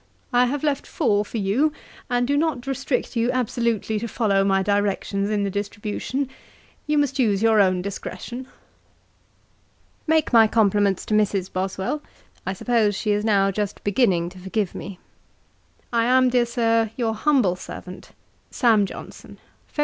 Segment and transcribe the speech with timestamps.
[0.33, 1.71] I have left four for you,
[2.09, 6.27] and do not restrict you absolutely to follow my directions in the distribution.
[6.87, 8.47] You must use your own discretion.
[10.07, 11.53] 'Make my compliments to Mrs.
[11.53, 12.01] Boswell:
[12.47, 14.97] I suppose she is now just beginning to forgive me.
[15.93, 18.09] 'I am, dear Sir, your humble servant,
[18.49, 18.87] 'SAM.
[18.87, 19.37] JOHNSON.'
[19.71, 19.79] 'Feb.